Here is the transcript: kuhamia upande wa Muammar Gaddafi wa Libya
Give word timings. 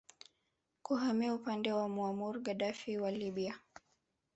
kuhamia 0.83 1.33
upande 1.33 1.71
wa 1.71 1.89
Muammar 1.89 2.39
Gaddafi 2.39 2.97
wa 2.97 3.11
Libya 3.11 3.55